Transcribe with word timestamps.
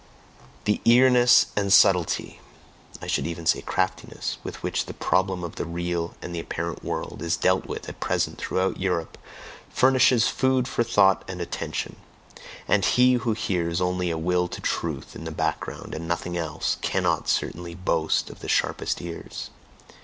The 0.65 0.81
eagerness 0.83 1.51
and 1.55 1.71
subtlety, 1.71 2.39
I 3.03 3.05
should 3.05 3.27
even 3.27 3.45
say 3.45 3.61
craftiness, 3.61 4.39
with 4.43 4.63
which 4.63 4.87
the 4.87 4.95
problem 4.95 5.43
of 5.43 5.57
"the 5.57 5.63
real 5.65 6.15
and 6.23 6.33
the 6.33 6.39
apparent 6.39 6.83
world" 6.83 7.21
is 7.21 7.37
dealt 7.37 7.67
with 7.67 7.87
at 7.87 7.99
present 7.99 8.39
throughout 8.39 8.79
Europe, 8.79 9.19
furnishes 9.69 10.27
food 10.27 10.67
for 10.67 10.81
thought 10.83 11.23
and 11.27 11.39
attention; 11.39 11.97
and 12.67 12.83
he 12.83 13.13
who 13.13 13.33
hears 13.33 13.79
only 13.79 14.09
a 14.09 14.17
"Will 14.17 14.47
to 14.47 14.59
Truth" 14.61 15.15
in 15.15 15.23
the 15.23 15.29
background, 15.31 15.93
and 15.93 16.07
nothing 16.07 16.35
else, 16.35 16.77
cannot 16.81 17.29
certainly 17.29 17.75
boast 17.75 18.31
of 18.31 18.39
the 18.39 18.49
sharpest 18.49 19.03
ears. 19.03 19.51